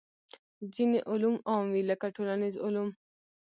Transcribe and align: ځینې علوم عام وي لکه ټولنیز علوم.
ځینې 0.75 0.99
علوم 1.09 1.35
عام 1.49 1.65
وي 1.73 1.81
لکه 1.89 2.07
ټولنیز 2.15 2.55
علوم. 2.65 2.89